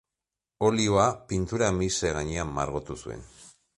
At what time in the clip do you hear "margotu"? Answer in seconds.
2.57-2.99